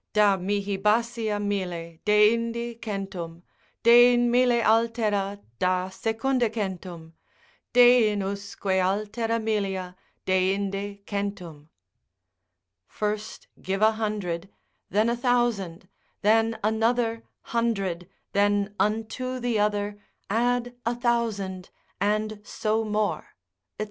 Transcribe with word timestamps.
Da 0.13 0.35
mihi 0.35 0.77
basia 0.77 1.39
mille, 1.39 1.99
deindi 2.07 2.81
centum, 2.81 3.43
Dein 3.83 4.31
mille 4.31 4.59
altera, 4.63 5.39
da 5.59 5.89
secunda 5.89 6.49
centum, 6.49 7.13
Dein 7.71 8.23
usque 8.23 8.79
altera 8.81 9.39
millia, 9.39 9.95
deinde 10.25 11.05
centum. 11.05 11.69
———first 12.87 13.47
give 13.61 13.83
a 13.83 13.91
hundred, 13.91 14.49
Then 14.89 15.07
a 15.07 15.15
thousand, 15.15 15.87
then 16.23 16.57
another 16.63 17.21
Hundred, 17.53 18.09
then 18.33 18.73
unto 18.79 19.39
the 19.39 19.59
other 19.59 19.99
Add 20.31 20.75
a 20.83 20.95
thousand, 20.95 21.69
and 21.99 22.39
so 22.43 22.83
more, 22.83 23.35
&c. 23.77 23.79